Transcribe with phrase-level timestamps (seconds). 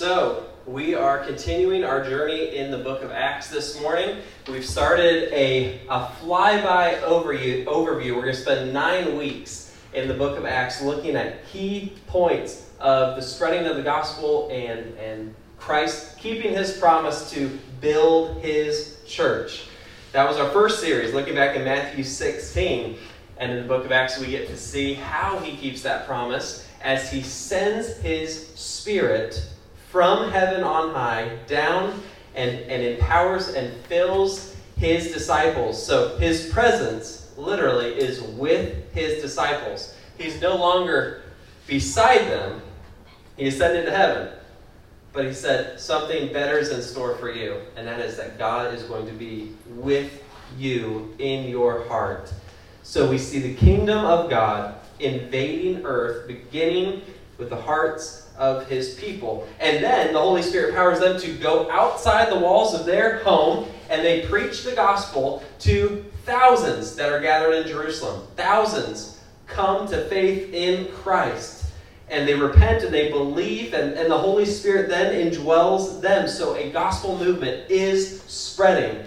[0.00, 4.16] So, we are continuing our journey in the book of Acts this morning.
[4.48, 8.16] We've started a, a flyby overview, overview.
[8.16, 12.70] We're going to spend nine weeks in the book of Acts looking at key points
[12.78, 19.02] of the spreading of the gospel and, and Christ keeping his promise to build his
[19.06, 19.66] church.
[20.12, 22.96] That was our first series, looking back in Matthew 16.
[23.36, 26.66] And in the book of Acts, we get to see how he keeps that promise
[26.80, 29.46] as he sends his spirit
[29.90, 32.00] from heaven on high down
[32.34, 35.84] and, and empowers and fills his disciples.
[35.84, 39.94] So his presence literally is with his disciples.
[40.16, 41.22] He's no longer
[41.66, 42.62] beside them,
[43.36, 44.32] he ascended to heaven.
[45.12, 48.72] But he said, something better is in store for you, and that is that God
[48.72, 50.22] is going to be with
[50.56, 52.32] you in your heart.
[52.84, 57.02] So we see the kingdom of God invading earth, beginning
[57.38, 59.46] with the hearts of his people.
[59.60, 63.68] And then the Holy Spirit powers them to go outside the walls of their home
[63.90, 68.26] and they preach the gospel to thousands that are gathered in Jerusalem.
[68.36, 71.66] Thousands come to faith in Christ.
[72.08, 76.26] And they repent and they believe, and, and the Holy Spirit then indwells them.
[76.26, 79.04] So a gospel movement is spreading,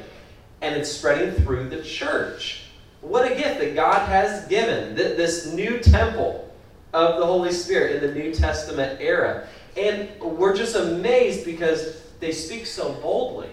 [0.61, 2.66] and it's spreading through the church.
[3.02, 6.53] What a gift that God has given, this new temple
[6.94, 9.47] of the Holy Spirit in the New Testament era.
[9.75, 13.49] And we're just amazed because they speak so boldly,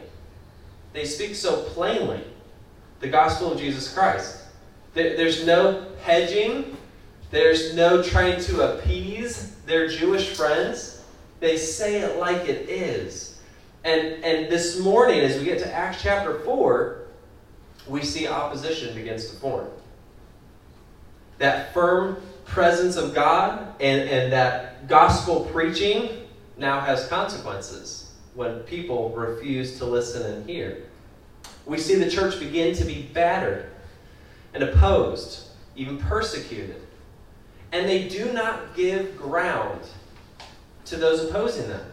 [0.93, 2.23] they speak so plainly
[3.01, 4.45] the gospel of Jesus Christ.
[4.93, 6.77] There's no hedging,
[7.31, 11.03] there's no trying to appease their Jewish friends.
[11.39, 13.41] They say it like it is.
[13.85, 17.07] And, and this morning, as we get to Acts chapter 4,
[17.89, 19.69] we see opposition begins to form.
[21.39, 22.21] That firm
[22.51, 26.27] presence of God and, and that gospel preaching
[26.57, 30.85] now has consequences when people refuse to listen and hear.
[31.65, 33.71] We see the church begin to be battered
[34.53, 36.83] and opposed, even persecuted.
[37.73, 39.81] And they do not give ground
[40.87, 41.87] to those opposing them.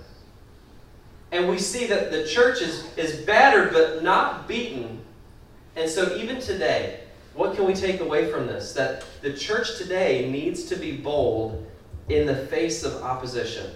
[1.31, 5.02] And we see that the church is, is battered but not beaten.
[5.76, 7.02] And so, even today,
[7.38, 8.74] what can we take away from this?
[8.74, 11.66] That the church today needs to be bold
[12.09, 13.72] in the face of opposition.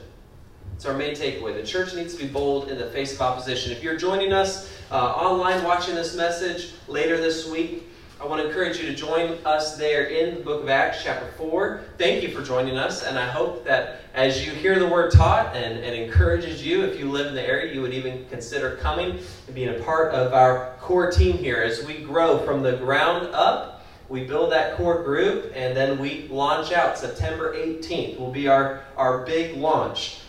[0.75, 1.53] It's our main takeaway.
[1.53, 3.71] The church needs to be bold in the face of opposition.
[3.71, 7.87] If you're joining us uh, online watching this message later this week,
[8.21, 11.25] I want to encourage you to join us there in the book of Acts, chapter
[11.39, 11.81] 4.
[11.97, 15.55] Thank you for joining us, and I hope that as you hear the word taught
[15.55, 19.17] and, and encourages you, if you live in the area, you would even consider coming
[19.47, 23.29] and being a part of our core team here as we grow from the ground
[23.33, 23.83] up.
[24.07, 26.99] We build that core group, and then we launch out.
[26.99, 30.19] September 18th will be our, our big launch.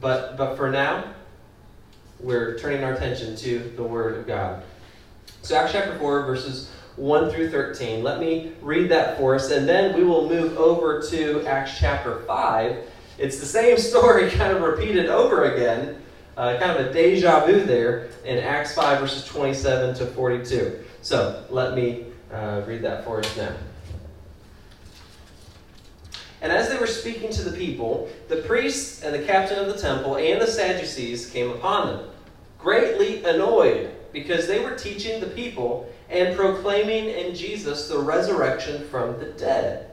[0.00, 1.12] But, but for now,
[2.20, 4.62] we're turning our attention to the Word of God.
[5.42, 8.02] So, Acts chapter 4, verses 1 through 13.
[8.02, 12.20] Let me read that for us, and then we will move over to Acts chapter
[12.20, 12.76] 5.
[13.18, 16.00] It's the same story kind of repeated over again,
[16.36, 20.84] uh, kind of a deja vu there in Acts 5, verses 27 to 42.
[21.02, 23.54] So let me uh, read that for us now.
[26.40, 29.80] And as they were speaking to the people, the priests and the captain of the
[29.80, 32.10] temple and the Sadducees came upon them,
[32.58, 39.18] greatly annoyed because they were teaching the people and proclaiming in Jesus the resurrection from
[39.18, 39.90] the dead.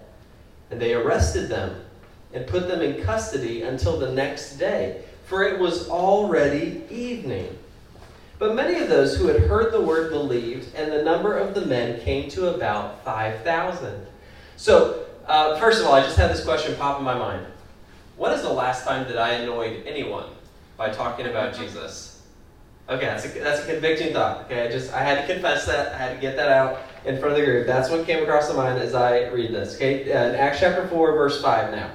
[0.70, 1.84] And they arrested them
[2.32, 7.58] and put them in custody until the next day, for it was already evening.
[8.38, 11.66] But many of those who had heard the word believed, and the number of the
[11.66, 14.06] men came to about 5,000.
[14.58, 17.46] So, uh, first of all, I just had this question pop in my mind.
[18.16, 20.26] When is the last time that I annoyed anyone
[20.78, 22.11] by talking about Jesus?
[22.92, 24.44] Okay, that's a, that's a convicting thought.
[24.46, 25.94] Okay, I just I had to confess that.
[25.94, 27.66] I had to get that out in front of the group.
[27.66, 29.76] That's what came across my mind as I read this.
[29.76, 31.72] Okay, uh, in Acts chapter four, verse five.
[31.72, 31.90] Now,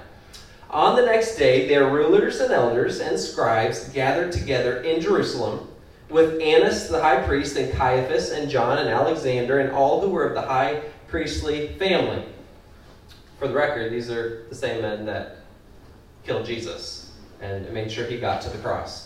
[0.70, 5.68] on the next day, their rulers and elders and scribes gathered together in Jerusalem
[6.08, 10.24] with Annas the high priest and Caiaphas and John and Alexander and all who were
[10.24, 12.24] of the high priestly family.
[13.38, 15.40] For the record, these are the same men that
[16.24, 17.12] killed Jesus
[17.42, 19.05] and made sure he got to the cross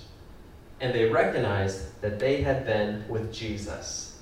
[0.81, 4.17] And they recognized that they had been with Jesus.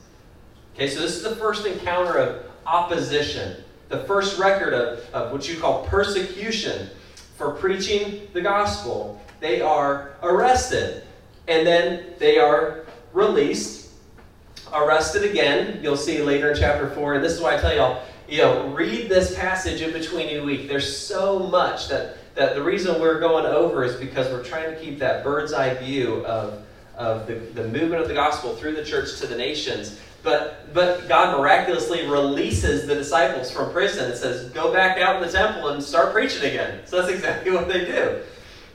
[0.75, 5.49] Okay, so this is the first encounter of opposition, the first record of, of what
[5.49, 6.89] you call persecution
[7.37, 9.21] for preaching the gospel.
[9.39, 11.03] They are arrested,
[11.47, 13.89] and then they are released,
[14.73, 15.79] arrested again.
[15.81, 17.15] You'll see later in chapter 4.
[17.15, 20.43] And this is why I tell y'all, you know, read this passage in between each
[20.43, 20.67] week.
[20.67, 24.79] There's so much that, that the reason we're going over is because we're trying to
[24.79, 26.65] keep that bird's eye view of,
[26.95, 29.99] of the, the movement of the gospel through the church to the nations.
[30.23, 35.21] But, but God miraculously releases the disciples from prison and says, Go back out in
[35.21, 36.79] the temple and start preaching again.
[36.85, 38.21] So that's exactly what they do.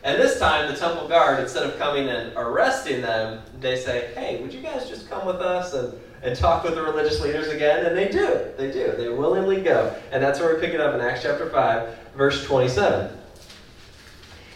[0.03, 4.43] And this time, the temple guard, instead of coming and arresting them, they say, Hey,
[4.43, 7.87] would you guys just come with us and, and talk with the religious leaders again?
[7.87, 8.45] And they do.
[8.59, 8.93] They do.
[8.99, 9.97] They willingly go.
[10.13, 13.21] And that's where we pick it up in Acts chapter 5, verse 27.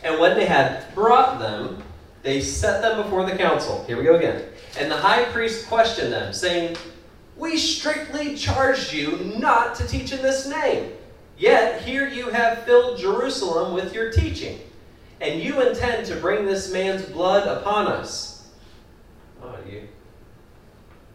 [0.09, 1.83] And when they had brought them,
[2.23, 3.85] they set them before the council.
[3.87, 4.43] Here we go again.
[4.79, 6.79] And the high priest questioned them, saying,
[7.37, 10.93] We strictly charged you not to teach in this name.
[11.37, 14.59] Yet here you have filled Jerusalem with your teaching
[15.21, 18.49] and you intend to bring this man's blood upon us.
[19.43, 19.89] Oh, you.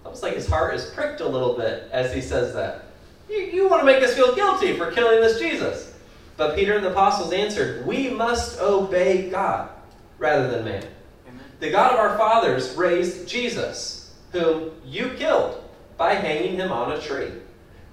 [0.05, 2.85] Almost like his heart is pricked a little bit as he says that.
[3.27, 5.92] You, you want to make us feel guilty for killing this Jesus.
[6.35, 9.69] But Peter and the apostles answered, We must obey God
[10.17, 10.83] rather than man.
[11.27, 11.43] Amen.
[11.59, 15.63] The God of our fathers raised Jesus, whom you killed
[15.97, 17.31] by hanging him on a tree.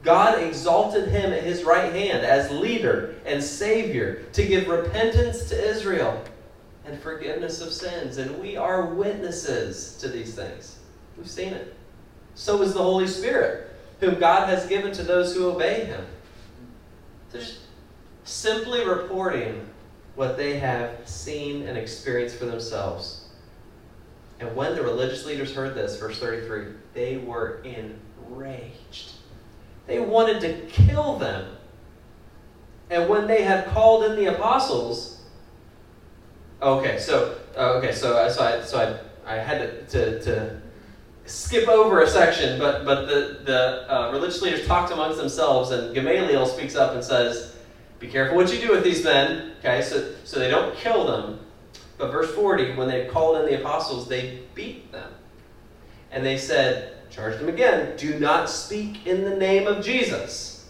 [0.03, 5.71] God exalted him at his right hand as leader and savior to give repentance to
[5.71, 6.25] Israel
[6.87, 8.17] and forgiveness of sins.
[8.17, 10.79] And we are witnesses to these things.
[11.19, 11.75] We've seen it.
[12.35, 13.71] So is the Holy Spirit,
[14.01, 16.07] whom God has given to those who obey him.
[17.31, 17.59] They're just
[18.31, 19.69] simply reporting
[20.15, 23.29] what they have seen and experienced for themselves.
[24.39, 29.13] And when the religious leaders heard this, verse 33, they were enraged
[29.91, 31.57] they wanted to kill them.
[32.91, 35.21] And when they had called in the apostles,
[36.63, 40.61] okay, so uh, okay, so uh, so I so I, I had to, to, to
[41.25, 45.93] skip over a section, but but the the uh, religious leaders talked amongst themselves, and
[45.93, 47.50] Gamaliel speaks up and says,
[48.01, 51.39] "Be careful what you do with these men." Okay, so so they don't kill them,
[51.97, 55.13] but verse forty, when they called in the apostles, they beat them,
[56.11, 60.69] and they said, charged them again, Do not speak in the name of Jesus.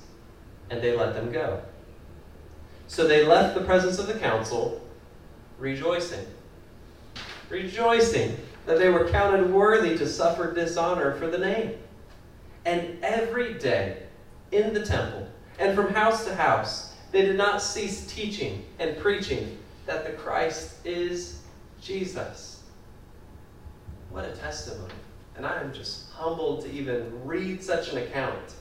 [0.71, 1.63] And they let them go.
[2.87, 4.81] So they left the presence of the council,
[5.59, 6.27] rejoicing.
[7.49, 8.37] Rejoicing
[8.67, 11.79] that they were counted worthy to suffer dishonor for the name.
[12.65, 14.05] And every day
[14.53, 15.29] in the temple
[15.59, 20.75] and from house to house, they did not cease teaching and preaching that the Christ
[20.85, 21.43] is
[21.81, 22.63] Jesus.
[24.11, 24.95] What a testimony.
[25.37, 28.55] And I am just humbled to even read such an account.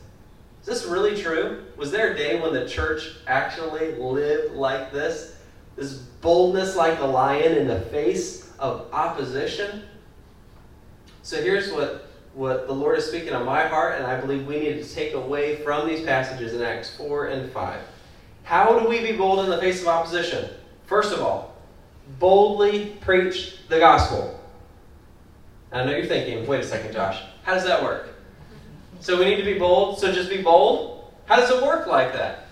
[0.62, 1.66] Is this really true?
[1.78, 5.36] Was there a day when the church actually lived like this?
[5.76, 9.84] This boldness like a lion in the face of opposition?
[11.22, 14.60] So here's what, what the Lord is speaking on my heart, and I believe we
[14.60, 17.80] need to take away from these passages in Acts 4 and 5.
[18.50, 20.50] How do we be bold in the face of opposition?
[20.88, 21.54] First of all,
[22.18, 24.40] boldly preach the gospel.
[25.72, 27.22] I know you're thinking, wait a second, Josh.
[27.44, 28.10] How does that work?
[29.02, 31.14] So we need to be bold, so just be bold?
[31.28, 32.48] How does it work like that?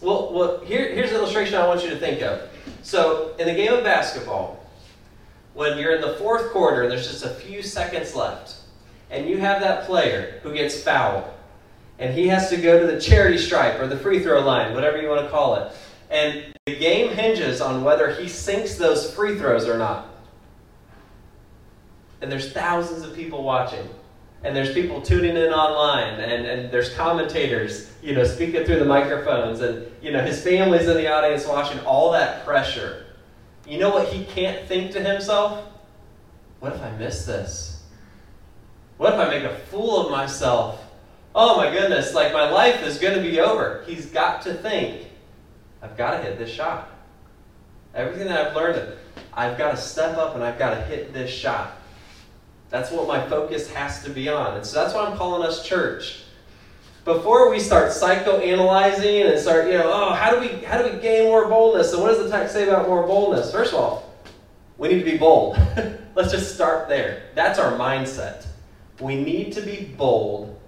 [0.00, 2.48] Well, well here, here's an illustration I want you to think of.
[2.84, 4.64] So, in the game of basketball,
[5.54, 8.54] when you're in the fourth quarter and there's just a few seconds left,
[9.10, 11.24] and you have that player who gets fouled,
[12.02, 15.00] and he has to go to the charity stripe or the free throw line, whatever
[15.00, 15.72] you want to call it,
[16.10, 20.08] and the game hinges on whether he sinks those free throws or not.
[22.20, 23.88] And there's thousands of people watching.
[24.42, 26.18] And there's people tuning in online.
[26.18, 29.60] And, and there's commentators you know speaking through the microphones.
[29.60, 33.06] And you know his family's in the audience watching all that pressure.
[33.64, 35.68] You know what he can't think to himself?
[36.58, 37.84] What if i miss this?
[38.96, 40.81] What if i make a fool of myself
[41.34, 45.06] oh my goodness like my life is going to be over he's got to think
[45.82, 46.90] i've got to hit this shot
[47.94, 48.98] everything that i've learned
[49.34, 51.72] I've got to step up and I've got to hit this shot.
[52.70, 54.56] That's what my focus has to be on.
[54.56, 56.22] And so that's why I'm calling us church.
[57.04, 61.00] Before we start psychoanalyzing and start, you know, oh, how do we how do we
[61.00, 61.92] gain more boldness?
[61.92, 63.50] And what does the text say about more boldness?
[63.50, 64.14] First of all,
[64.78, 65.58] we need to be bold.
[66.14, 67.24] Let's just start there.
[67.34, 68.46] That's our mindset.
[69.00, 70.60] We need to be bold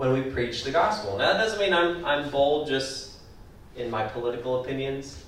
[0.00, 1.18] when we preach the gospel.
[1.18, 3.18] Now that doesn't mean I'm I'm bold just
[3.76, 5.26] in my political opinions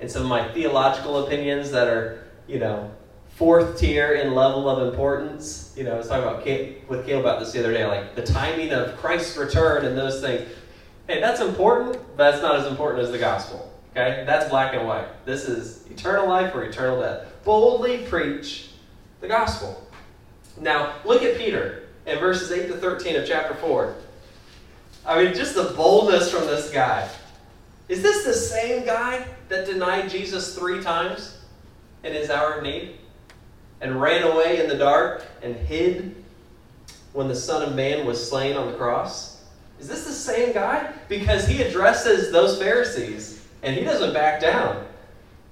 [0.00, 2.90] and some of my theological opinions that are, you know,
[3.36, 5.72] fourth tier in level of importance.
[5.76, 8.24] You know, I was talking about with Caleb about this the other day, like the
[8.26, 10.50] timing of Christ's return and those things.
[11.06, 13.72] Hey, that's important, but that's not as important as the gospel.
[13.92, 14.24] Okay?
[14.26, 15.24] That's black and white.
[15.26, 17.24] This is eternal life or eternal death.
[17.44, 18.70] Boldly preach
[19.20, 19.88] the gospel.
[20.60, 23.94] Now, look at Peter in verses 8 to 13 of chapter 4.
[25.08, 27.08] I mean, just the boldness from this guy.
[27.88, 31.38] Is this the same guy that denied Jesus three times
[32.04, 32.96] in his hour of need?
[33.80, 36.14] And ran away in the dark and hid
[37.14, 39.42] when the Son of Man was slain on the cross?
[39.80, 40.92] Is this the same guy?
[41.08, 44.84] Because he addresses those Pharisees and he doesn't back down.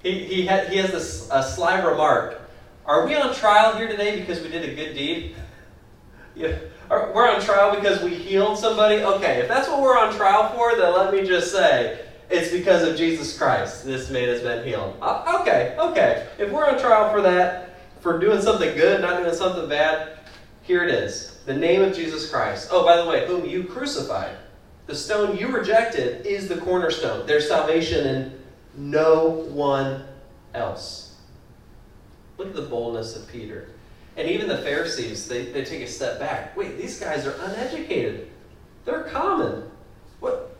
[0.03, 2.41] He, he, ha- he has this, a sly remark.
[2.85, 5.35] Are we on trial here today because we did a good deed?
[6.37, 6.55] Yeah.
[6.89, 9.03] We're on trial because we healed somebody?
[9.03, 12.87] Okay, if that's what we're on trial for, then let me just say it's because
[12.87, 14.95] of Jesus Christ this man has been healed.
[15.01, 16.27] Uh, okay, okay.
[16.37, 20.19] If we're on trial for that, for doing something good, not doing something bad,
[20.61, 21.39] here it is.
[21.45, 22.69] The name of Jesus Christ.
[22.71, 24.37] Oh, by the way, whom you crucified.
[24.85, 27.25] The stone you rejected is the cornerstone.
[27.25, 28.39] There's salvation in
[28.75, 30.05] no one
[30.53, 31.15] else.
[32.37, 33.69] Look at the boldness of Peter.
[34.17, 36.57] And even the Pharisees, they, they take a step back.
[36.57, 38.29] Wait, these guys are uneducated.
[38.83, 39.69] They're common.
[40.19, 40.57] What?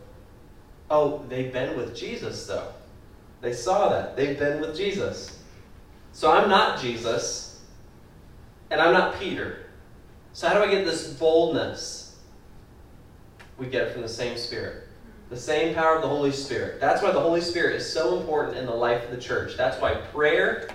[0.90, 2.72] Oh, they've been with Jesus, though.
[3.40, 4.16] They saw that.
[4.16, 5.38] They've been with Jesus.
[6.12, 7.60] So I'm not Jesus,
[8.70, 9.66] and I'm not Peter.
[10.32, 12.16] So, how do I get this boldness?
[13.58, 14.84] We get it from the same Spirit.
[15.30, 16.80] The same power of the Holy Spirit.
[16.80, 19.56] That's why the Holy Spirit is so important in the life of the church.
[19.56, 20.68] That's why prayer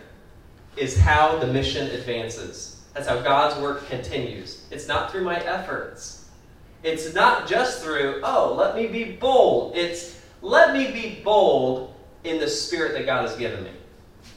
[0.78, 2.73] is how the mission advances.
[2.94, 4.66] That's how God's work continues.
[4.70, 6.30] It's not through my efforts.
[6.84, 9.76] It's not just through, oh, let me be bold.
[9.76, 13.72] It's let me be bold in the spirit that God has given me,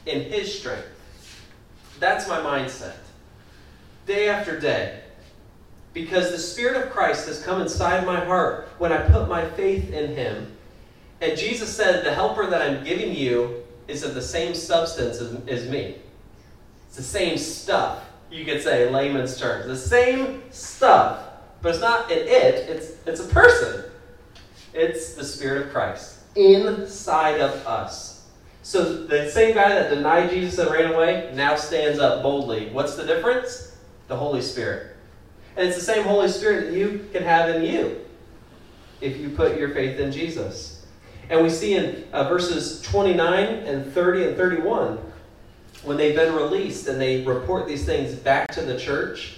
[0.05, 0.87] in His strength.
[1.99, 2.95] That's my mindset.
[4.05, 5.01] Day after day.
[5.93, 9.91] Because the Spirit of Christ has come inside my heart when I put my faith
[9.91, 10.55] in Him.
[11.21, 15.35] And Jesus said, The helper that I'm giving you is of the same substance as,
[15.47, 15.95] as me.
[16.87, 19.65] It's the same stuff, you could say, layman's terms.
[19.65, 21.23] The same stuff.
[21.61, 23.85] But it's not an it, it's, it's a person.
[24.73, 28.27] It's the Spirit of Christ inside of us.
[28.61, 32.69] So the same guy that denied Jesus and ran away now stands up boldly.
[32.69, 33.75] What's the difference?
[34.07, 34.95] The Holy Spirit.
[35.55, 38.05] And it's the same Holy Spirit that you can have in you
[39.01, 40.85] if you put your faith in Jesus.
[41.29, 44.99] And we see in uh, verses 29 and 30 and 31,
[45.87, 49.37] when they've been released and they report these things back to the church,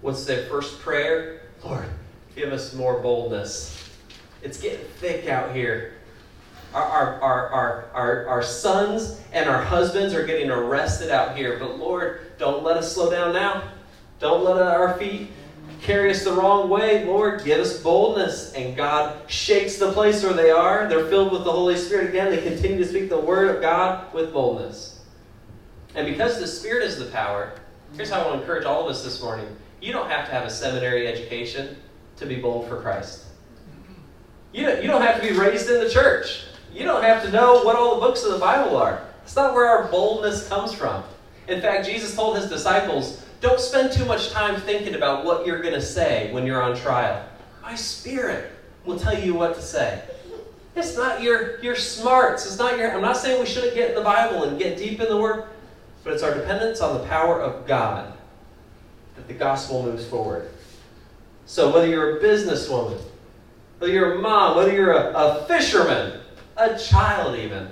[0.00, 1.42] what's their first prayer?
[1.62, 1.84] Lord,
[2.34, 3.90] give us more boldness.
[4.42, 5.92] It's getting thick out here.
[6.72, 11.78] Our, our, our, our, our, sons and our husbands are getting arrested out here, but
[11.78, 13.70] Lord, don't let us slow down now.
[14.18, 15.28] Don't let our feet
[15.82, 17.04] carry us the wrong way.
[17.04, 18.54] Lord, give us boldness.
[18.54, 20.88] And God shakes the place where they are.
[20.88, 22.30] They're filled with the Holy Spirit again.
[22.30, 24.93] They continue to speak the word of God with boldness.
[25.94, 27.52] And because the Spirit is the power,
[27.96, 29.46] here's how I want to encourage all of us this morning
[29.80, 31.76] you don't have to have a seminary education
[32.16, 33.24] to be bold for Christ.
[34.52, 36.44] You don't, you don't have to be raised in the church.
[36.72, 39.04] You don't have to know what all the books of the Bible are.
[39.20, 41.04] That's not where our boldness comes from.
[41.48, 45.60] In fact, Jesus told his disciples, don't spend too much time thinking about what you're
[45.60, 47.22] going to say when you're on trial.
[47.62, 48.50] My spirit
[48.86, 50.02] will tell you what to say.
[50.76, 52.46] It's not your, your smarts.
[52.46, 52.92] It's not your.
[52.92, 55.44] I'm not saying we shouldn't get in the Bible and get deep in the Word,
[56.04, 58.12] but it's our dependence on the power of God
[59.16, 60.50] that the gospel moves forward.
[61.46, 63.00] So, whether you're a businesswoman,
[63.78, 66.20] whether you're a mom, whether you're a, a fisherman,
[66.56, 67.68] a child, even,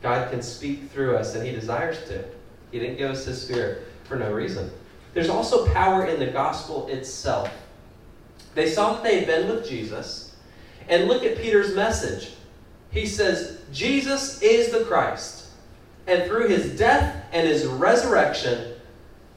[0.00, 2.24] God can speak through us, and He desires to.
[2.70, 4.70] He didn't give us His Spirit for no reason.
[5.14, 7.50] There's also power in the gospel itself.
[8.54, 10.34] They saw that they had been with Jesus,
[10.88, 12.34] and look at Peter's message.
[12.90, 15.41] He says, Jesus is the Christ,
[16.06, 18.74] and through his death and his resurrection,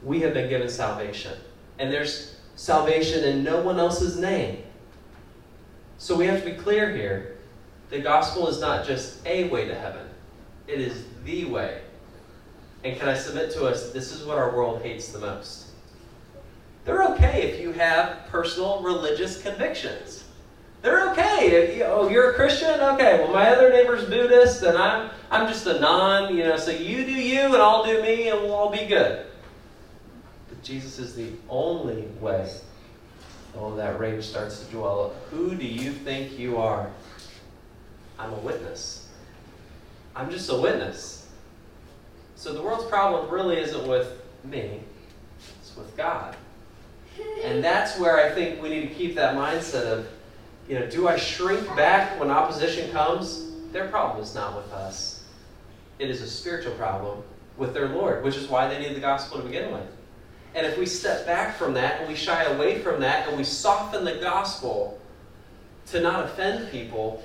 [0.03, 1.33] we have been given salvation.
[1.79, 4.63] And there's salvation in no one else's name.
[5.97, 7.37] So we have to be clear here.
[7.89, 10.07] The gospel is not just a way to heaven,
[10.67, 11.81] it is the way.
[12.83, 15.67] And can I submit to us, this is what our world hates the most.
[16.83, 20.24] They're okay if you have personal religious convictions.
[20.85, 21.47] They're okay.
[21.47, 22.79] If you, oh, you're a Christian?
[22.79, 26.69] Okay, well, my other neighbor's Buddhist, and I'm, I'm just a non, you know, so
[26.69, 29.25] you do you, and I'll do me, and we'll all be good.
[30.47, 32.47] But Jesus is the only way.
[33.57, 35.15] Oh, that rage starts to dwell.
[35.31, 36.91] Who do you think you are?
[38.19, 39.09] I'm a witness.
[40.15, 41.27] I'm just a witness.
[42.35, 44.81] So the world's problem really isn't with me,
[45.59, 46.35] it's with God.
[47.43, 50.07] And that's where I think we need to keep that mindset of,
[50.67, 53.51] you know, do I shrink back when opposition comes?
[53.71, 55.23] Their problem is not with us.
[55.99, 57.23] It is a spiritual problem
[57.57, 59.87] with their Lord, which is why they need the gospel to begin with.
[60.55, 63.43] And if we step back from that and we shy away from that and we
[63.43, 64.99] soften the gospel
[65.87, 67.21] to not offend people,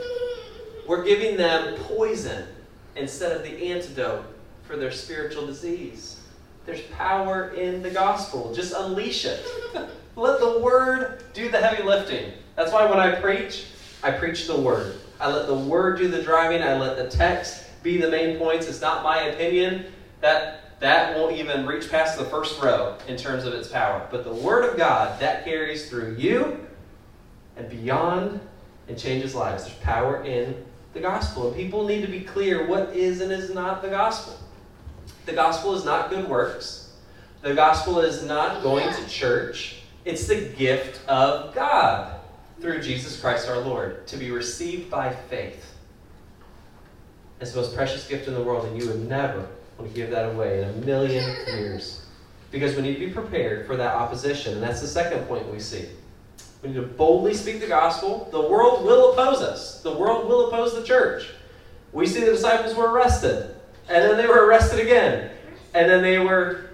[0.87, 2.45] we're giving them poison
[2.97, 4.25] instead of the antidote
[4.65, 6.21] for their spiritual disease.
[6.67, 8.53] There's power in the gospel.
[8.53, 9.45] Just unleash it.
[10.17, 12.33] let the word do the heavy lifting.
[12.57, 13.67] That's why when I preach,
[14.03, 14.97] I preach the word.
[15.19, 16.63] I let the word do the driving.
[16.63, 18.69] I let the text be the main points.
[18.69, 19.87] It's not my opinion.
[20.21, 24.07] That that won't even reach past the first row in terms of its power.
[24.11, 26.67] But the word of God, that carries through you
[27.57, 28.41] and beyond
[28.89, 29.65] and changes lives.
[29.65, 30.65] There's power in
[30.95, 31.49] the gospel.
[31.49, 34.39] And people need to be clear what is and is not the gospel.
[35.27, 36.93] The gospel is not good works.
[37.43, 39.80] The gospel is not going to church.
[40.05, 42.21] It's the gift of God
[42.61, 45.75] through Jesus Christ our Lord to be received by faith.
[47.41, 49.47] It's the most precious gift in the world, and you would never
[49.79, 52.07] want to give that away in a million years.
[52.51, 54.55] Because we need to be prepared for that opposition.
[54.55, 55.87] And that's the second point we see.
[56.63, 58.29] We need to boldly speak the gospel.
[58.31, 61.29] The world will oppose us, the world will oppose the church.
[61.93, 63.55] We see the disciples were arrested,
[63.89, 65.31] and then they were arrested again,
[65.75, 66.70] and then they were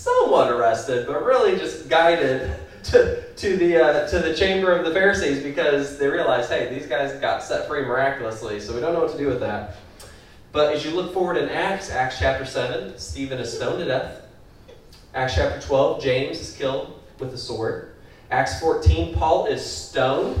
[0.00, 2.50] somewhat arrested, but really just guided
[2.84, 6.86] to, to, the, uh, to the chamber of the Pharisees because they realized, hey, these
[6.86, 9.76] guys got set free miraculously, so we don't know what to do with that.
[10.52, 14.22] But as you look forward in Acts, Acts chapter 7, Stephen is stoned to death.
[15.14, 17.94] Acts chapter 12, James is killed with a sword.
[18.30, 20.40] Acts 14, Paul is stoned.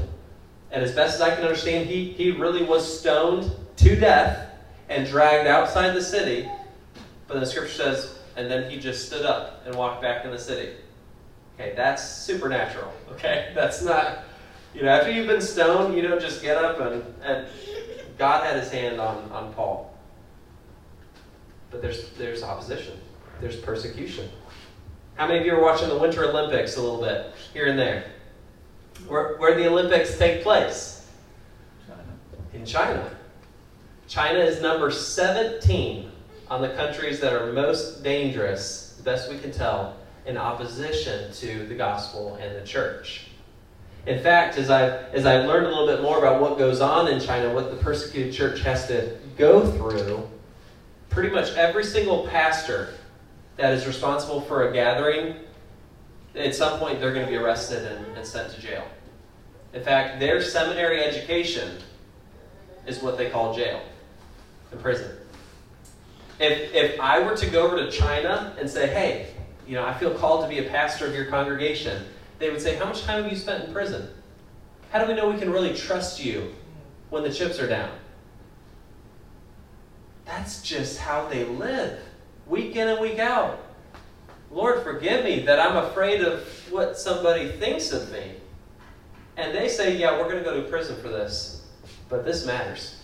[0.72, 4.50] And as best as I can understand, he, he really was stoned to death
[4.88, 6.48] and dragged outside the city.
[7.28, 10.38] But the scripture says, and then he just stood up and walked back in the
[10.38, 10.74] city.
[11.58, 12.92] Okay, that's supernatural.
[13.12, 14.24] Okay, that's not,
[14.74, 17.46] you know, after you've been stoned, you don't just get up and, and
[18.18, 19.94] God had his hand on, on Paul.
[21.70, 22.98] But there's, there's opposition,
[23.40, 24.28] there's persecution.
[25.14, 28.04] How many of you are watching the Winter Olympics a little bit here and there?
[29.06, 31.06] Where, where the Olympics take place?
[31.86, 32.02] China.
[32.54, 33.10] In China.
[34.08, 36.09] China is number 17
[36.50, 41.64] on the countries that are most dangerous, the best we can tell, in opposition to
[41.66, 43.28] the gospel and the church.
[44.06, 47.08] In fact, as I as I learned a little bit more about what goes on
[47.08, 50.28] in China, what the persecuted church has to go through,
[51.08, 52.94] pretty much every single pastor
[53.56, 55.36] that is responsible for a gathering,
[56.34, 58.86] at some point they're going to be arrested and, and sent to jail.
[59.72, 61.78] In fact, their seminary education
[62.86, 63.82] is what they call jail,
[64.70, 65.10] the prison.
[66.40, 69.34] If, if I were to go over to China and say, hey,
[69.66, 72.02] you know, I feel called to be a pastor of your congregation,
[72.38, 74.08] they would say, how much time have you spent in prison?
[74.90, 76.54] How do we know we can really trust you
[77.10, 77.90] when the chips are down?
[80.24, 82.00] That's just how they live
[82.46, 83.60] week in and week out.
[84.50, 88.32] Lord, forgive me that I'm afraid of what somebody thinks of me.
[89.36, 91.66] And they say, yeah, we're going to go to prison for this.
[92.08, 92.96] But this matters.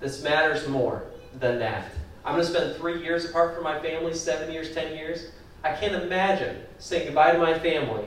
[0.00, 1.04] This matters more
[1.38, 1.92] than that.
[2.24, 5.26] I'm going to spend three years apart from my family, seven years, ten years.
[5.64, 8.04] I can't imagine saying goodbye to my family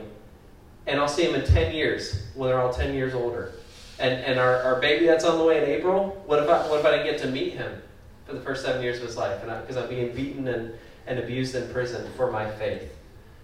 [0.86, 3.54] and I'll see them in 10 years when they're all 10 years older.
[3.98, 6.80] And, and our, our baby that's on the way in April, what if, I, what
[6.80, 7.82] if I didn't get to meet him?
[8.26, 10.74] for the first seven years of his life, because I'm being beaten and,
[11.06, 12.92] and abused in prison for my faith.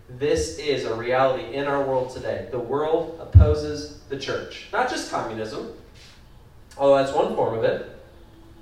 [0.09, 2.49] This is a reality in our world today.
[2.51, 4.69] The world opposes the church.
[4.73, 5.73] Not just communism,
[6.77, 7.89] although that's one form of it.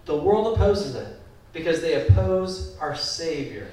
[0.04, 1.19] The world opposes it
[1.52, 3.68] because they oppose our Savior.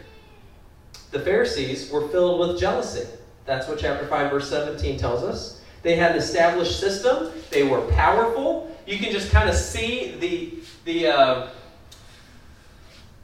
[1.11, 3.07] The Pharisees were filled with jealousy.
[3.45, 5.61] That's what chapter 5, verse 17 tells us.
[5.83, 8.75] They had an established system, they were powerful.
[8.85, 10.53] You can just kind of see the,
[10.85, 11.49] the, uh,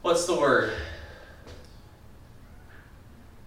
[0.02, 0.74] what's the word?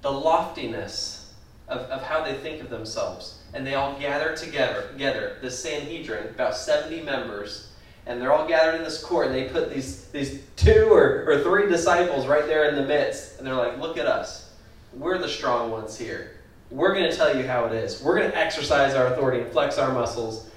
[0.02, 1.34] The loftiness
[1.68, 3.40] of, of how they think of themselves.
[3.54, 7.72] And they all gather together, together, the Sanhedrin, about 70 members,
[8.08, 11.44] and they're all gathered in this court, and they put these, these two or, or
[11.44, 14.52] three disciples right there in the midst, and they're like, Look at us.
[14.94, 16.32] We're the strong ones here.
[16.72, 18.02] We're going to tell you how it is.
[18.02, 20.50] We're going to exercise our authority and flex our muscles.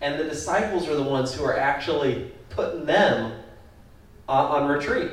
[0.00, 3.32] And the disciples are the ones who are actually putting them
[4.28, 5.10] on, on retreat.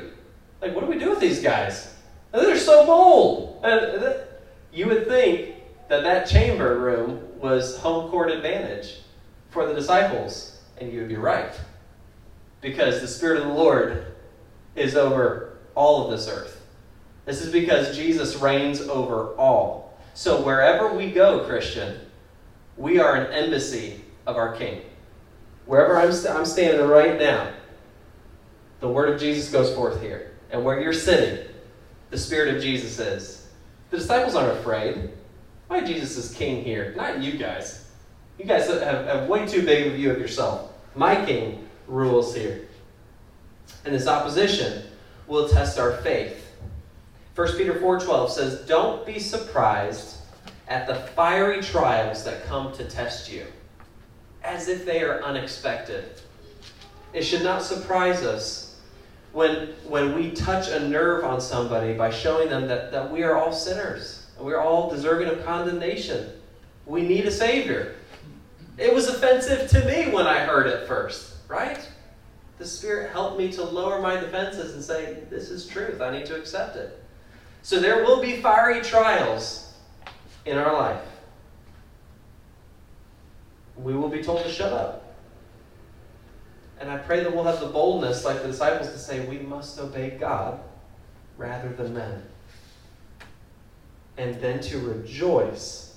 [0.60, 1.94] Like, what do we do with these guys?
[2.32, 3.60] They're so bold.
[3.64, 4.16] And
[4.72, 5.54] you would think
[5.88, 9.00] that that chamber room was home court advantage
[9.50, 11.52] for the disciples, and you would be right.
[12.62, 14.06] Because the Spirit of the Lord
[14.74, 16.60] is over all of this earth.
[17.26, 19.98] This is because Jesus reigns over all.
[20.14, 22.00] So wherever we go, Christian,
[22.76, 24.82] we are an embassy of our King.
[25.66, 27.52] Wherever I'm, st- I'm standing right now,
[28.80, 30.32] the word of Jesus goes forth here.
[30.50, 31.46] And where you're sitting,
[32.10, 33.48] the Spirit of Jesus is.
[33.90, 35.10] The disciples aren't afraid.
[35.68, 36.92] Why Jesus is king here?
[36.96, 37.90] Not you guys.
[38.38, 40.72] You guys have, have way too big a view of yourself.
[40.94, 42.66] My king rules here.
[43.84, 44.84] And this opposition
[45.26, 46.38] will test our faith.
[47.34, 50.16] 1 Peter 4:12 says, "Don't be surprised
[50.68, 53.46] at the fiery trials that come to test you,
[54.42, 56.04] as if they are unexpected."
[57.12, 58.76] It should not surprise us
[59.32, 63.36] when, when we touch a nerve on somebody by showing them that, that we are
[63.36, 64.26] all sinners.
[64.36, 66.30] And we're all deserving of condemnation.
[66.86, 67.94] We need a Savior.
[68.78, 71.32] It was offensive to me when I heard it first?
[72.62, 76.00] The Spirit helped me to lower my defenses and say, This is truth.
[76.00, 77.02] I need to accept it.
[77.62, 79.74] So there will be fiery trials
[80.46, 81.02] in our life.
[83.76, 85.16] We will be told to shut up.
[86.78, 89.80] And I pray that we'll have the boldness, like the disciples, to say, We must
[89.80, 90.60] obey God
[91.36, 92.22] rather than men.
[94.16, 95.96] And then to rejoice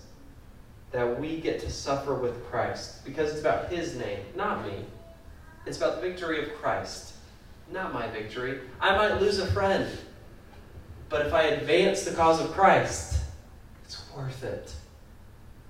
[0.94, 4.86] that we get to suffer with Christ because it's about His name, not me.
[5.66, 7.14] It's about the victory of Christ,
[7.72, 8.60] not my victory.
[8.80, 9.88] I might lose a friend,
[11.10, 13.20] but if I advance the cause of Christ,
[13.84, 14.74] it's worth it.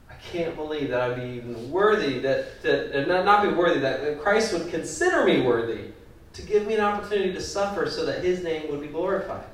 [0.09, 4.53] I can't believe that I'd be even worthy, that, that not, be worthy, that Christ
[4.53, 5.91] would consider me worthy
[6.33, 9.45] to give me an opportunity to suffer so that His name would be glorified.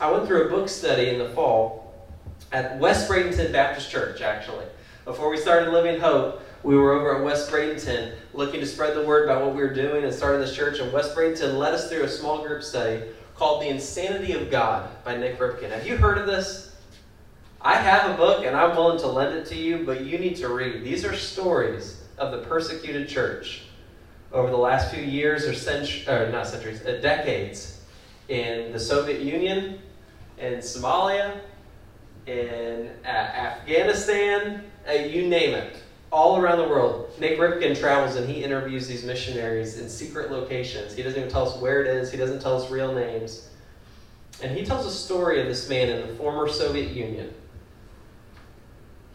[0.00, 1.94] I went through a book study in the fall
[2.52, 4.64] at West Bradenton Baptist Church, actually.
[5.04, 9.02] Before we started Living Hope, we were over at West Bradenton looking to spread the
[9.02, 10.80] word about what we were doing and starting this church.
[10.80, 13.02] in West Bradenton led us through a small group study
[13.36, 15.70] called The Insanity of God by Nik Ripken.
[15.70, 16.74] Have you heard of this?
[17.60, 20.36] I have a book and I'm willing to lend it to you, but you need
[20.36, 20.82] to read.
[20.84, 23.62] These are stories of the persecuted church
[24.32, 27.80] over the last few years or centuries, or not centuries, uh, decades
[28.28, 29.78] in the Soviet Union,
[30.38, 31.40] in Somalia,
[32.26, 35.83] in uh, Afghanistan, uh, you name it
[36.14, 37.10] all around the world.
[37.18, 40.94] Nik Ripken travels and he interviews these missionaries in secret locations.
[40.94, 43.48] He doesn't even tell us where it is, he doesn't tell us real names.
[44.40, 47.34] And he tells a story of this man in the former Soviet Union.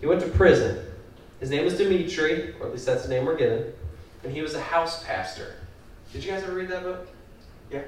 [0.01, 0.85] He went to prison.
[1.39, 3.71] His name was Dmitri, or at least that's the name we're given,
[4.25, 5.55] and he was a house pastor.
[6.11, 7.07] Did you guys ever read that book?
[7.71, 7.83] Yeah?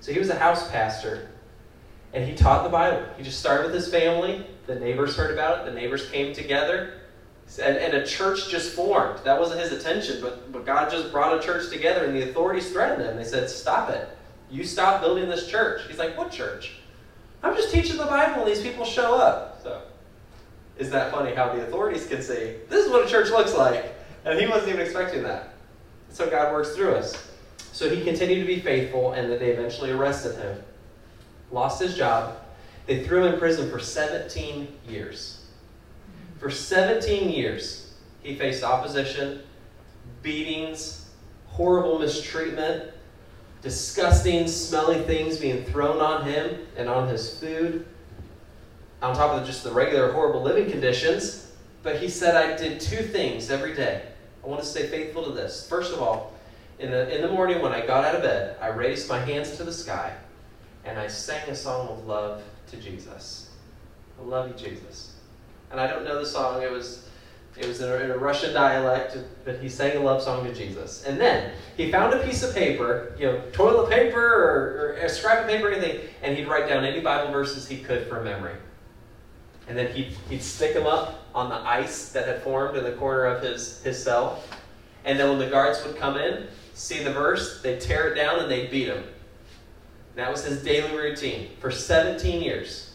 [0.00, 1.28] So he was a house pastor,
[2.14, 3.04] and he taught the Bible.
[3.18, 4.46] He just started with his family.
[4.66, 6.99] The neighbors heard about it, the neighbors came together,
[7.58, 9.18] and, and a church just formed.
[9.24, 12.70] That wasn't his attention, but, but God just brought a church together, and the authorities
[12.70, 13.16] threatened him.
[13.16, 14.08] They said, Stop it.
[14.50, 15.82] You stop building this church.
[15.88, 16.76] He's like, What church?
[17.42, 19.60] I'm just teaching the Bible, and these people show up.
[19.62, 19.82] So,
[20.78, 23.94] is that funny how the authorities can say, This is what a church looks like?
[24.24, 25.54] And he wasn't even expecting that.
[26.10, 27.30] So, God works through us.
[27.72, 30.62] So, he continued to be faithful, and that they eventually arrested him.
[31.50, 32.36] Lost his job.
[32.86, 35.39] They threw him in prison for 17 years.
[36.40, 39.42] For 17 years, he faced opposition,
[40.22, 41.10] beatings,
[41.46, 42.94] horrible mistreatment,
[43.60, 47.86] disgusting, smelly things being thrown on him and on his food,
[49.02, 51.52] on top of just the regular horrible living conditions.
[51.82, 54.06] But he said, I did two things every day.
[54.42, 55.68] I want to stay faithful to this.
[55.68, 56.32] First of all,
[56.78, 59.58] in the, in the morning when I got out of bed, I raised my hands
[59.58, 60.14] to the sky
[60.86, 63.50] and I sang a song of love to Jesus.
[64.18, 65.09] I love you, Jesus
[65.70, 66.62] and I don't know the song.
[66.62, 67.06] It was
[67.56, 70.54] it was in a, in a, Russian dialect, but he sang a love song to
[70.54, 71.04] Jesus.
[71.04, 75.08] And then he found a piece of paper, you know, toilet paper or, or a
[75.08, 78.24] scrap of paper, or anything, and he'd write down any Bible verses he could from
[78.24, 78.54] memory.
[79.68, 82.92] And then he'd, he'd stick them up on the ice that had formed in the
[82.92, 84.42] corner of his, his cell.
[85.04, 88.40] And then when the guards would come in, see the verse, they'd tear it down
[88.40, 89.04] and they'd beat him.
[90.14, 92.89] That was his daily routine for 17 years.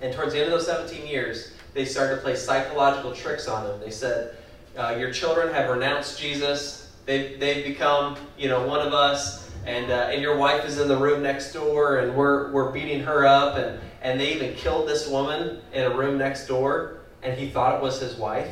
[0.00, 3.66] And towards the end of those 17 years, they started to play psychological tricks on
[3.66, 3.80] him.
[3.80, 4.36] They said,
[4.76, 6.92] uh, Your children have renounced Jesus.
[7.06, 10.88] They, they've become, you know, one of us, and, uh, and your wife is in
[10.88, 14.88] the room next door, and we're, we're beating her up, and, and they even killed
[14.88, 18.50] this woman in a room next door, and he thought it was his wife.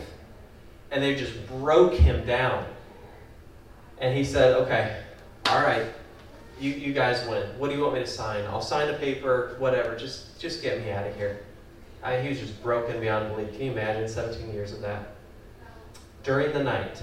[0.90, 2.66] And they just broke him down.
[3.98, 5.02] And he said, Okay,
[5.46, 5.86] all right,
[6.60, 7.46] you, you guys win.
[7.58, 8.44] What do you want me to sign?
[8.46, 9.96] I'll sign a paper, whatever.
[9.96, 11.44] Just, just get me out of here.
[12.02, 13.52] I, he was just broken beyond belief.
[13.52, 15.14] Can you imagine 17 years of that?
[16.22, 17.02] During the night,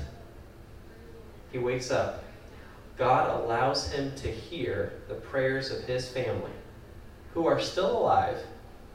[1.51, 2.23] he wakes up.
[2.97, 6.51] God allows him to hear the prayers of his family,
[7.33, 8.37] who are still alive,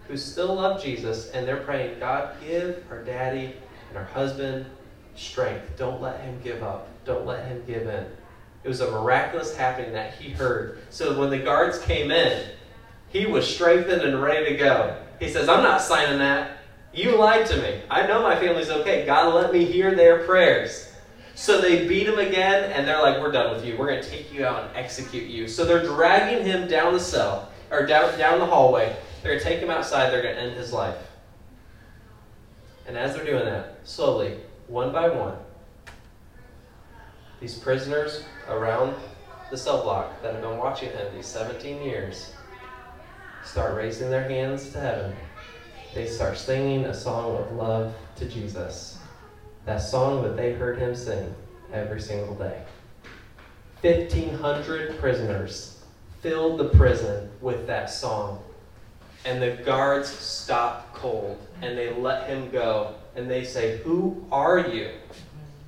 [0.09, 3.55] who still love Jesus, and they're praying, God, give our daddy
[3.88, 4.66] and our husband
[5.16, 5.77] strength.
[5.77, 6.88] Don't let him give up.
[7.05, 8.07] Don't let him give in.
[8.62, 10.79] It was a miraculous happening that he heard.
[10.90, 12.46] So when the guards came in,
[13.09, 14.96] he was strengthened and ready to go.
[15.18, 16.59] He says, I'm not signing that.
[16.92, 17.81] You lied to me.
[17.88, 19.07] I know my family's okay.
[19.07, 20.92] God let me hear their prayers.
[21.35, 23.77] So they beat him again, and they're like, We're done with you.
[23.79, 25.49] We're going to take you out and execute you.
[25.49, 28.94] So they're dragging him down the cell, or down, down the hallway.
[29.23, 30.11] They're going to take him outside.
[30.11, 30.96] They're going to end his life.
[32.87, 35.37] And as they're doing that, slowly, one by one,
[37.40, 38.94] these prisoners around
[39.50, 42.33] the cell block that have been watching him these 17 years
[43.44, 45.16] start raising their hands to heaven.
[45.94, 48.98] They start singing a song of love to Jesus.
[49.64, 51.35] That song that they heard him sing
[51.72, 52.62] every single day.
[53.81, 55.83] 1,500 prisoners
[56.20, 58.42] filled the prison with that song.
[59.24, 62.94] And the guards stop cold and they let him go.
[63.16, 64.90] And they say, Who are you?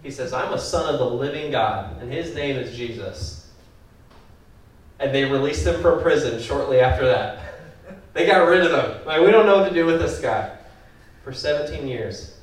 [0.03, 3.51] He says, I'm a son of the living God, and his name is Jesus.
[4.99, 7.39] And they released him from prison shortly after that.
[8.15, 9.07] They got rid of him.
[9.07, 10.55] Like, we don't know what to do with this guy.
[11.25, 12.37] For 17 years.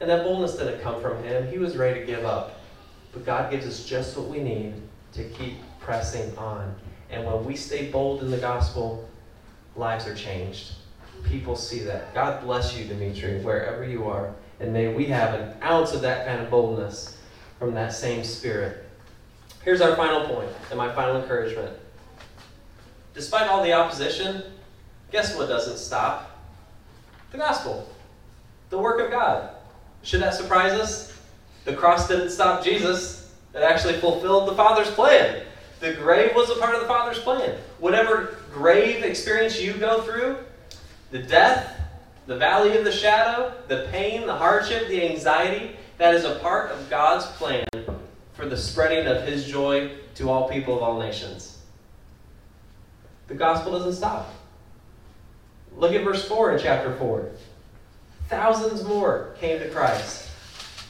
[0.00, 1.46] And that boldness didn't come from him.
[1.50, 2.58] He was ready to give up.
[3.12, 4.72] But God gives us just what we need
[5.12, 6.74] to keep pressing on.
[7.10, 9.06] And when we stay bold in the gospel,
[9.76, 10.72] lives are changed.
[11.24, 12.14] People see that.
[12.14, 14.34] God bless you, Dimitri, wherever you are.
[14.60, 17.16] And may we have an ounce of that kind of boldness
[17.58, 18.84] from that same spirit.
[19.64, 21.76] Here's our final point and my final encouragement.
[23.14, 24.42] Despite all the opposition,
[25.10, 26.40] guess what doesn't stop?
[27.30, 27.88] The gospel,
[28.70, 29.50] the work of God.
[30.02, 31.16] Should that surprise us?
[31.64, 35.42] The cross didn't stop Jesus, it actually fulfilled the Father's plan.
[35.80, 37.56] The grave was a part of the Father's plan.
[37.78, 40.38] Whatever grave experience you go through,
[41.10, 41.78] the death,
[42.26, 46.70] the valley of the shadow, the pain, the hardship, the anxiety, that is a part
[46.70, 47.66] of God's plan
[48.32, 51.58] for the spreading of His joy to all people of all nations.
[53.28, 54.32] The gospel doesn't stop.
[55.76, 57.30] Look at verse 4 in chapter 4.
[58.28, 60.28] Thousands more came to Christ.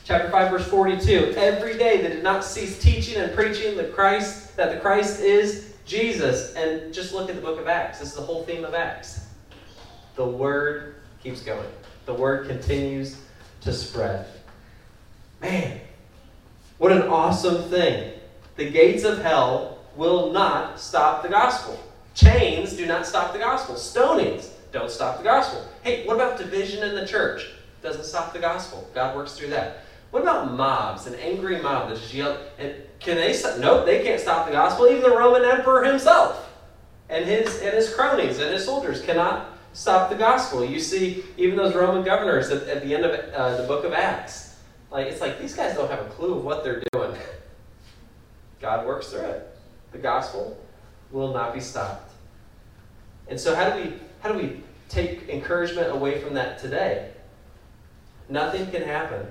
[0.05, 1.35] Chapter 5, verse 42.
[1.37, 5.75] Every day they did not cease teaching and preaching the Christ, that the Christ is
[5.85, 6.55] Jesus.
[6.55, 8.01] And just look at the book of Acts.
[8.01, 9.27] This is the whole theme of Acts.
[10.17, 11.69] The word keeps going.
[12.07, 13.17] The word continues
[13.63, 14.27] to spread.
[15.41, 15.81] Man,
[16.79, 18.13] what an awesome thing.
[18.57, 21.79] The gates of hell will not stop the gospel.
[22.15, 23.77] Chains do not stop the gospel.
[23.77, 25.67] Stonings don't stop the gospel.
[25.83, 27.49] Hey, what about division in the church?
[27.83, 28.89] Doesn't stop the gospel.
[28.95, 29.85] God works through that.
[30.11, 32.39] What about mobs, an angry mob that just yell?
[32.59, 33.59] And can they stop?
[33.59, 34.87] Nope, they can't stop the gospel.
[34.87, 36.51] Even the Roman emperor himself
[37.09, 40.65] and his and his cronies and his soldiers cannot stop the gospel.
[40.65, 43.93] You see, even those Roman governors at, at the end of uh, the book of
[43.93, 44.57] Acts,
[44.91, 47.15] like it's like these guys don't have a clue of what they're doing.
[48.61, 49.57] God works through it.
[49.93, 50.59] The gospel
[51.11, 52.11] will not be stopped.
[53.29, 57.11] And so, how do we how do we take encouragement away from that today?
[58.29, 59.27] Nothing can happen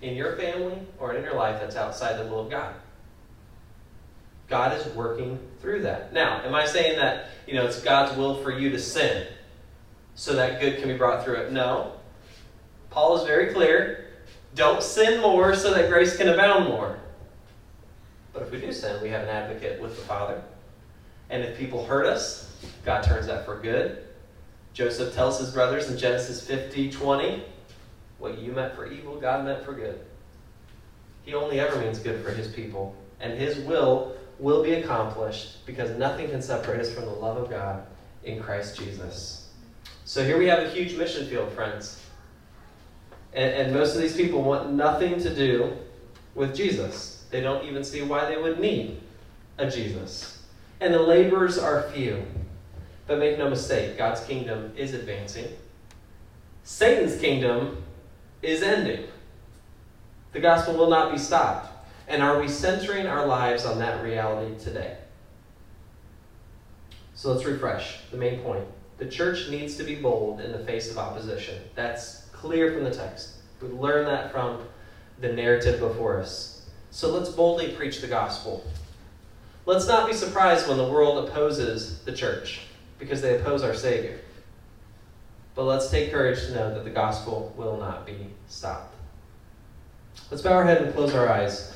[0.00, 2.74] in your family or in your life that's outside the will of God.
[4.48, 6.12] God is working through that.
[6.12, 9.26] Now, am I saying that you know it's God's will for you to sin?
[10.14, 11.52] So that good can be brought through it.
[11.52, 11.92] No.
[12.90, 14.10] Paul is very clear.
[14.54, 16.98] Don't sin more so that grace can abound more.
[18.32, 20.42] But if we do sin, we have an advocate with the Father.
[21.30, 24.04] And if people hurt us, God turns that for good.
[24.74, 27.44] Joseph tells his brothers in Genesis 50 20,
[28.18, 30.00] what you meant for evil, God meant for good.
[31.24, 32.96] He only ever means good for his people.
[33.20, 37.48] And his will will be accomplished because nothing can separate us from the love of
[37.48, 37.86] God
[38.24, 39.41] in Christ Jesus.
[40.12, 41.98] So here we have a huge mission field, friends.
[43.32, 45.72] And, and most of these people want nothing to do
[46.34, 47.24] with Jesus.
[47.30, 49.00] They don't even see why they would need
[49.56, 50.42] a Jesus.
[50.82, 52.22] And the laborers are few.
[53.06, 55.48] But make no mistake, God's kingdom is advancing.
[56.62, 57.82] Satan's kingdom
[58.42, 59.06] is ending.
[60.32, 61.72] The gospel will not be stopped.
[62.06, 64.98] And are we centering our lives on that reality today?
[67.14, 68.66] So let's refresh the main point.
[69.02, 71.60] The church needs to be bold in the face of opposition.
[71.74, 73.32] That's clear from the text.
[73.60, 74.60] We learn that from
[75.20, 76.70] the narrative before us.
[76.92, 78.64] So let's boldly preach the gospel.
[79.66, 82.60] Let's not be surprised when the world opposes the church
[83.00, 84.20] because they oppose our Savior.
[85.56, 88.94] But let's take courage to know that the gospel will not be stopped.
[90.30, 91.74] Let's bow our head and close our eyes.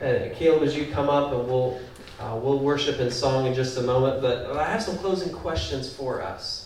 [0.00, 1.78] And Caleb, as you come up, and we'll
[2.18, 4.20] uh, we'll worship in song in just a moment.
[4.20, 6.63] But I have some closing questions for us.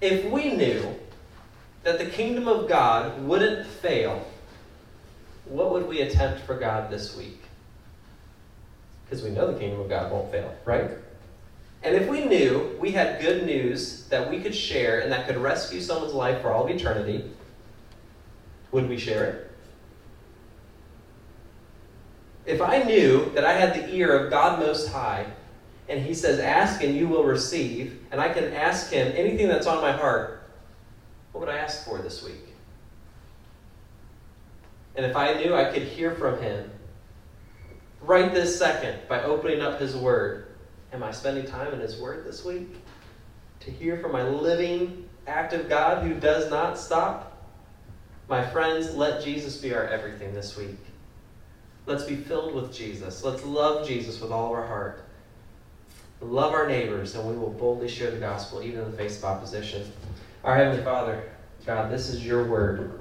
[0.00, 0.94] If we knew
[1.82, 4.26] that the kingdom of God wouldn't fail,
[5.44, 7.42] what would we attempt for God this week?
[9.04, 10.90] Because we know the kingdom of God won't fail, right?
[11.82, 15.36] And if we knew we had good news that we could share and that could
[15.36, 17.30] rescue someone's life for all of eternity,
[18.72, 19.50] would we share it?
[22.46, 25.26] If I knew that I had the ear of God Most High,
[25.88, 29.66] and He says, Ask and you will receive, and I can ask Him anything that's
[29.66, 30.42] on my heart,
[31.32, 32.54] what would I ask for this week?
[34.96, 36.70] And if I knew I could hear from Him
[38.00, 40.48] right this second by opening up His Word,
[40.92, 42.76] am I spending time in His Word this week?
[43.60, 47.32] To hear from my living, active God who does not stop?
[48.28, 50.78] My friends, let Jesus be our everything this week.
[51.86, 53.22] Let's be filled with Jesus.
[53.22, 55.03] Let's love Jesus with all our heart.
[56.24, 59.24] Love our neighbors, and we will boldly share the gospel even in the face of
[59.24, 59.90] opposition.
[60.42, 61.30] Our Heavenly Father,
[61.66, 62.98] God, this is your word.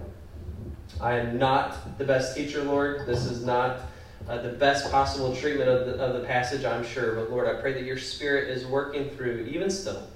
[1.00, 3.08] I am not the best teacher, Lord.
[3.08, 3.80] This is not
[4.28, 7.16] uh, the best possible treatment of the, of the passage, I'm sure.
[7.16, 10.08] But Lord, I pray that your Spirit is working through, even still.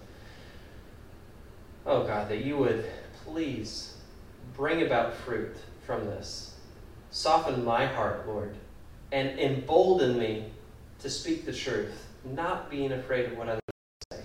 [1.85, 2.85] Oh, God, that you would
[3.23, 3.95] please
[4.55, 6.55] bring about fruit from this.
[7.11, 8.55] Soften my heart, Lord,
[9.11, 10.51] and embolden me
[10.99, 13.61] to speak the truth, not being afraid of what others
[14.11, 14.21] say.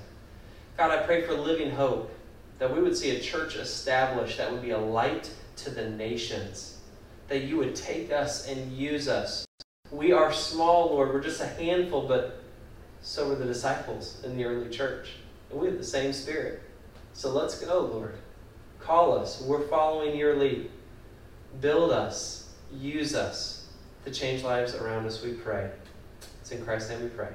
[0.77, 2.15] God, I pray for living hope
[2.59, 6.79] that we would see a church established that would be a light to the nations,
[7.29, 9.45] that you would take us and use us.
[9.91, 11.13] We are small, Lord.
[11.13, 12.43] We're just a handful, but
[13.03, 15.11] so were the disciples in the early church.
[15.51, 16.63] And we have the same spirit.
[17.15, 18.15] So let's go, Lord.
[18.79, 19.41] Call us.
[19.43, 20.71] We're following your lead.
[21.61, 22.49] Build us.
[22.73, 23.63] Use us
[24.05, 25.71] to change lives around us, we pray.
[26.41, 27.29] It's in Christ's name we pray.